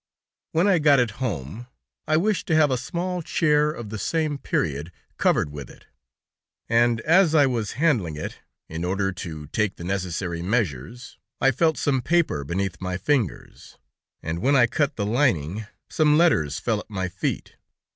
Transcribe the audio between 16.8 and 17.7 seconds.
my feet.